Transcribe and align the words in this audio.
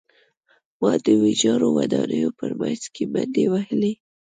ما 0.81 0.91
د 1.05 1.07
ویجاړو 1.21 1.67
ودانیو 1.77 2.29
په 2.39 2.45
منځ 2.59 2.81
کې 2.93 3.03
منډې 3.13 3.45
وهلې 3.53 3.93